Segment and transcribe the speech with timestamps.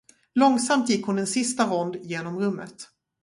[0.33, 2.89] Långsamt gick hon en sista rond genom rummet.